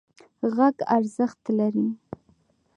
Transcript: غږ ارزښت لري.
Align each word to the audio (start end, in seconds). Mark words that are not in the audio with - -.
غږ 0.55 0.77
ارزښت 0.97 1.41
لري. 1.57 1.87